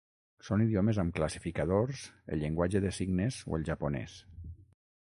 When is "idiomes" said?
0.63-0.99